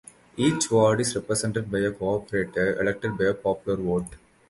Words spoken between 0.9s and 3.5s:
is represented by a corporator, elected by